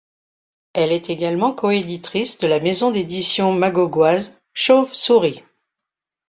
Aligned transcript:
Elle 0.73 0.93
est 0.93 1.11
également 1.11 1.53
coéditrice 1.53 2.39
de 2.39 2.47
la 2.47 2.59
maison 2.59 2.89
d'édition 2.89 3.53
magogoise 3.53 4.41
Chauve-souris. 4.51 5.43